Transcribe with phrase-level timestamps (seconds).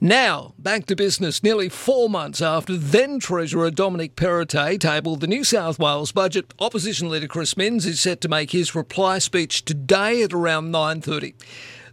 [0.00, 1.42] Now, back to business.
[1.42, 7.08] Nearly four months after then Treasurer Dominic Perrottet tabled the New South Wales budget, Opposition
[7.08, 11.34] Leader Chris Minns is set to make his reply speech today at around 9.30.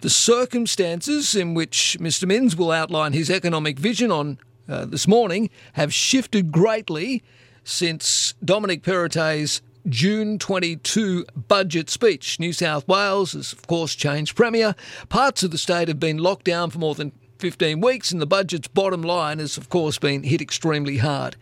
[0.00, 4.38] The circumstances in which Mr Minns will outline his economic vision on
[4.68, 7.22] uh, this morning have shifted greatly
[7.62, 12.40] since Dominic Perrottet's June 22 budget speech.
[12.40, 14.74] New South Wales has, of course, changed Premier.
[15.08, 17.12] Parts of the state have been locked down for more than
[17.42, 21.34] 15 weeks, and the budget's bottom line has, of course, been hit extremely hard.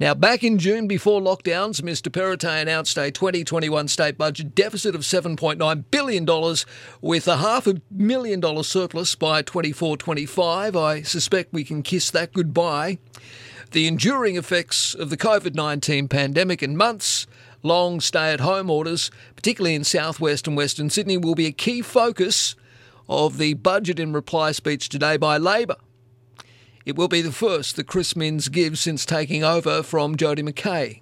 [0.00, 2.10] Now, back in June, before lockdowns, Mr.
[2.10, 6.56] Perrottet announced a 2021 state budget deficit of $7.9 billion
[7.02, 10.76] with a half a million dollar surplus by 24 25.
[10.76, 12.96] I suspect we can kiss that goodbye.
[13.72, 17.26] The enduring effects of the COVID 19 pandemic and months
[17.62, 21.82] long stay at home orders, particularly in southwest and western Sydney, will be a key
[21.82, 22.56] focus
[23.08, 25.76] of the budget in reply speech today by Labor.
[26.86, 31.00] It will be the first that Chris Minns gives since taking over from Jodi McKay.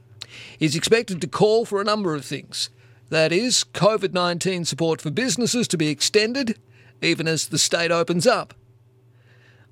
[0.58, 2.70] He's expected to call for a number of things.
[3.10, 6.58] That is, COVID 19 support for businesses to be extended,
[7.02, 8.54] even as the state opens up.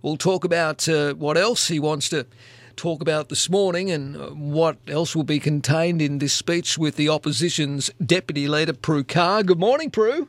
[0.02, 2.26] We'll talk about uh, what else he wants to
[2.76, 6.96] talk about this morning and uh, what else will be contained in this speech with
[6.96, 9.42] the opposition's Deputy Leader, Prue Car.
[9.42, 10.28] Good morning, Prue.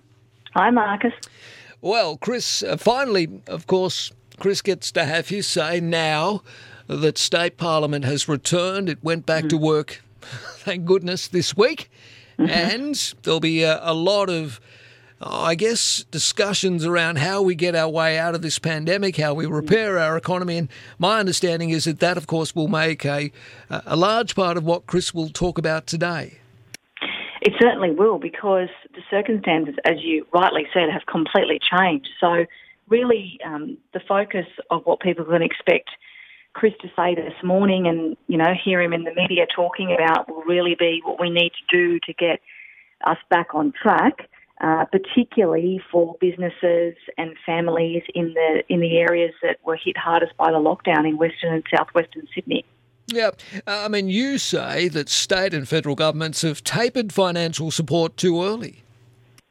[0.53, 1.13] Hi, Marcus.
[1.81, 6.43] Well, Chris, uh, finally, of course, Chris gets to have his say now
[6.88, 8.88] that State Parliament has returned.
[8.88, 9.49] It went back mm-hmm.
[9.49, 11.89] to work, thank goodness, this week.
[12.38, 12.49] Mm-hmm.
[12.51, 14.59] And there'll be a, a lot of,
[15.19, 19.47] I guess, discussions around how we get our way out of this pandemic, how we
[19.47, 20.57] repair our economy.
[20.57, 23.31] And my understanding is that that, of course, will make a,
[23.69, 26.41] a large part of what Chris will talk about today.
[27.42, 32.09] It certainly will because the circumstances, as you rightly said, have completely changed.
[32.20, 32.45] So,
[32.88, 35.89] really, um, the focus of what people can expect
[36.53, 40.30] Chris to say this morning and, you know, hear him in the media talking about
[40.30, 42.42] will really be what we need to do to get
[43.06, 44.30] us back on track.
[44.63, 50.38] Uh, particularly for businesses and families in the in the areas that were hit hardest
[50.38, 52.63] by the lockdown in Western and Southwestern Sydney.
[53.11, 53.31] Yeah,
[53.67, 58.44] uh, I mean, you say that state and federal governments have tapered financial support too
[58.44, 58.83] early.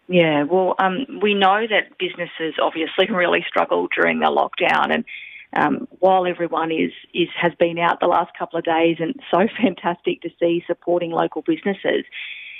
[0.08, 5.04] Yeah, well, um, we know that businesses obviously really struggled during the lockdown, and
[5.52, 9.46] um, while everyone is is has been out the last couple of days, and so
[9.62, 12.04] fantastic to see supporting local businesses,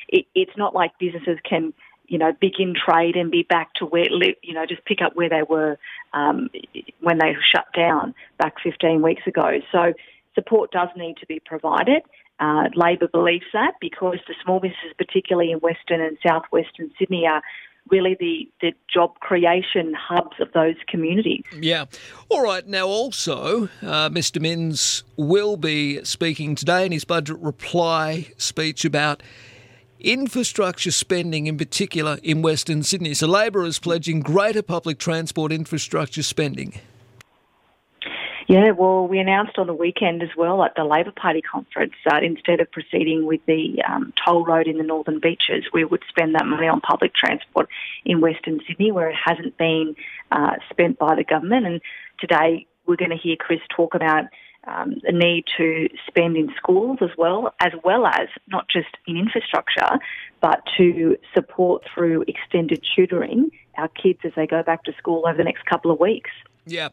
[0.09, 1.73] it, it's not like businesses can
[2.11, 4.09] you know, begin trade and be back to where,
[4.43, 5.79] you know, just pick up where they were
[6.13, 6.51] um,
[7.01, 9.61] when they shut down back 15 weeks ago.
[9.71, 9.93] So
[10.35, 12.03] support does need to be provided.
[12.39, 17.43] Uh, Labor believes that because the small businesses, particularly in Western and Southwestern Sydney, are
[17.91, 21.43] really the, the job creation hubs of those communities.
[21.59, 21.87] Yeah.
[22.29, 22.67] All right.
[22.67, 24.41] Now, also, uh, Mr.
[24.41, 29.23] Minns will be speaking today in his budget reply speech about
[29.99, 33.15] infrastructure spending in particular in Western Sydney.
[33.15, 36.81] So, Labor is pledging greater public transport infrastructure spending.
[38.51, 42.25] Yeah, well, we announced on the weekend as well at the Labor Party conference that
[42.25, 46.35] instead of proceeding with the um, toll road in the Northern Beaches, we would spend
[46.35, 47.69] that money on public transport
[48.05, 49.95] in Western Sydney where it hasn't been
[50.33, 51.65] uh, spent by the government.
[51.65, 51.81] And
[52.19, 54.25] today we're going to hear Chris talk about
[54.67, 59.17] um, the need to spend in schools as well, as well as not just in
[59.17, 60.01] infrastructure,
[60.41, 65.37] but to support through extended tutoring our kids as they go back to school over
[65.37, 66.31] the next couple of weeks.
[66.67, 66.89] Yeah.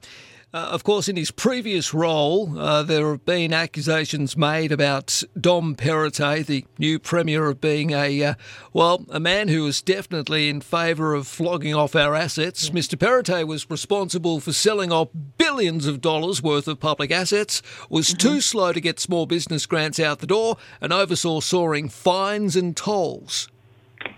[0.54, 5.76] Uh, of course, in his previous role, uh, there have been accusations made about Dom
[5.76, 8.34] Perrottet, the new Premier, of being a, uh,
[8.72, 12.70] well, a man who was definitely in favour of flogging off our assets.
[12.70, 12.98] Mr.
[12.98, 18.18] Perrottet was responsible for selling off billions of dollars worth of public assets, was mm-hmm.
[18.18, 22.78] too slow to get small business grants out the door, and oversaw soaring fines and
[22.78, 23.50] tolls.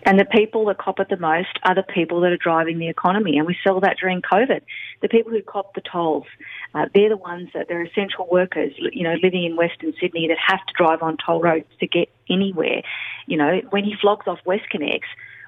[0.09, 2.87] And the people that cop it the most are the people that are driving the
[2.89, 3.37] economy.
[3.37, 4.61] And we saw that during COVID.
[5.03, 6.25] The people who cop the tolls,
[6.73, 10.37] uh, they're the ones that they're essential workers, you know, living in Western Sydney that
[10.43, 12.81] have to drive on toll roads to get anywhere.
[13.27, 15.01] You know, when he flogs off WestConnex,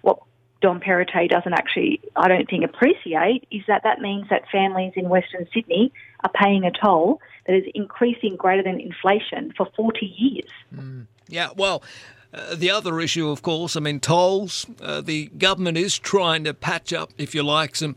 [0.04, 0.20] what
[0.62, 5.10] Dom Perrottet doesn't actually, I don't think, appreciate is that that means that families in
[5.10, 5.92] Western Sydney
[6.24, 10.52] are paying a toll that is increasing greater than inflation for 40 years.
[10.72, 11.08] Mm.
[11.28, 11.82] Yeah, well,
[12.34, 14.66] uh, the other issue, of course, I mean, tolls.
[14.82, 17.96] Uh, the government is trying to patch up, if you like, some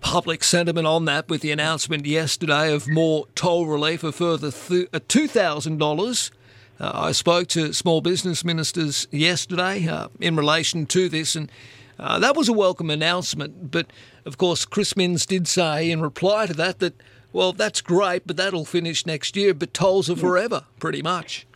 [0.00, 4.88] public sentiment on that with the announcement yesterday of more toll relief, a further th-
[4.92, 6.30] uh, $2,000.
[6.78, 11.50] Uh, I spoke to small business ministers yesterday uh, in relation to this, and
[11.98, 13.70] that was a welcome announcement.
[13.70, 13.86] But
[14.24, 16.94] of course, Chris Minns did say in reply to that that
[17.32, 19.54] Well, that's great, but that'll finish next year.
[19.54, 21.46] But tolls are forever, pretty much.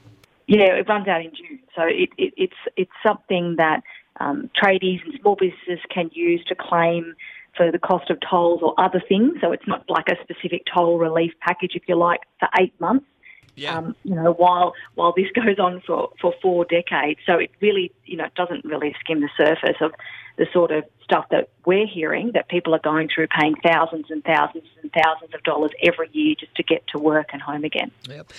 [0.49, 1.61] Yeah, it runs out in June.
[1.77, 3.83] So it, it, it's it's something that
[4.19, 7.15] um, tradies and small businesses can use to claim
[7.55, 9.35] for the cost of tolls or other things.
[9.43, 13.07] So it's not like a specific toll relief package, if you like, for eight months.
[13.57, 13.77] Yeah.
[13.77, 17.93] Um, you know, while while this goes on for, for four decades, so it really,
[18.07, 19.93] you know, doesn't really skim the surface of
[20.39, 24.25] the sort of stuff that we're hearing that people are going through, paying thousands and
[24.25, 27.91] thousands and thousands of dollars every year just to get to work and home again.
[28.09, 28.33] Yep.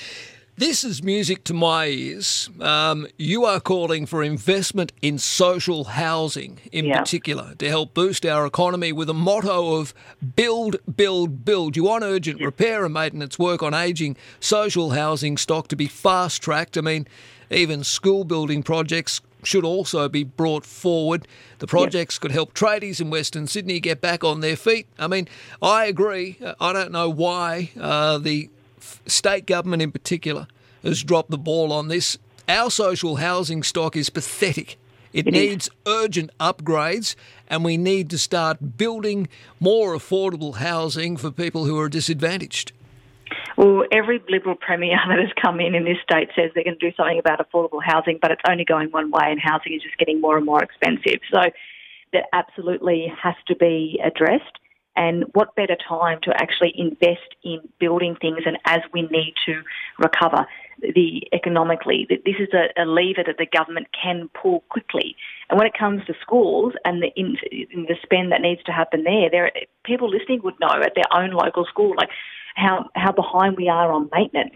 [0.60, 2.50] This is music to my ears.
[2.60, 7.00] Um, you are calling for investment in social housing in Yeah.
[7.00, 9.94] particular to help boost our economy with a motto of
[10.36, 11.78] build, build, build.
[11.78, 16.42] You want urgent repair and maintenance work on ageing social housing stock to be fast
[16.42, 16.78] tracked.
[16.78, 17.08] I mean,
[17.50, 21.26] even school building projects should also be brought forward.
[21.60, 24.88] The projects could help tradies in Western Sydney get back on their feet.
[25.00, 25.30] I mean,
[25.62, 26.38] I agree.
[26.60, 30.48] I don't know why uh, the state government in particular
[30.84, 32.18] has dropped the ball on this.
[32.48, 34.78] Our social housing stock is pathetic.
[35.12, 35.50] It, It is.
[35.50, 37.16] needs urgent upgrades,
[37.48, 39.28] and we need to start building
[39.60, 42.72] more affordable housing for people who are disadvantaged.
[43.58, 46.90] Well, every Liberal Premier that has come in in this state says they're going to
[46.90, 49.98] do something about affordable housing, but it's only going one way, and housing is just
[49.98, 51.20] getting more and more expensive.
[51.32, 51.42] So
[52.14, 54.60] that absolutely has to be addressed.
[55.00, 59.62] And what better time to actually invest in building things and as we need to
[59.98, 60.46] recover
[60.82, 62.06] the economically.
[62.10, 65.16] This is a, a lever that the government can pull quickly.
[65.50, 67.38] And when it comes to schools and the, in,
[67.88, 69.52] the spend that needs to happen there, there
[69.84, 72.10] people listening would know at their own local school, like
[72.60, 74.56] how how behind we are on maintenance.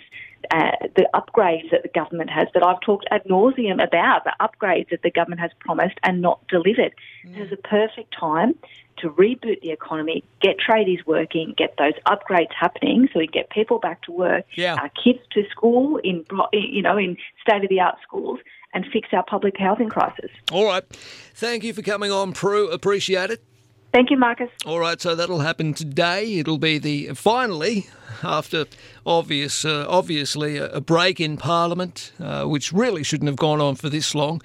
[0.54, 4.90] Uh, the upgrades that the government has that I've talked ad nauseum about, the upgrades
[4.90, 6.94] that the government has promised and not delivered.
[7.24, 8.54] This is a perfect time
[8.98, 13.80] to reboot the economy, get tradies working, get those upgrades happening, so we get people
[13.80, 14.76] back to work, Yeah.
[14.76, 18.40] our kids to school in you know in state of the art schools,
[18.74, 20.30] and fix our public housing crisis.
[20.52, 20.84] All right.
[21.36, 22.70] Thank you for coming on, Prue.
[22.70, 23.42] Appreciate it.
[23.94, 24.50] Thank you, Marcus.
[24.66, 26.40] All right, so that'll happen today.
[26.40, 27.86] It'll be the finally
[28.24, 28.66] after
[29.06, 33.90] obvious, uh, obviously a, break in Parliament, uh, which really shouldn't have gone on for
[33.90, 34.42] this long.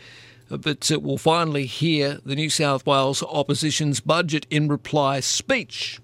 [0.51, 5.99] uh, But uh, we'll finally hear the New South Wales opposition's budget in reply speech.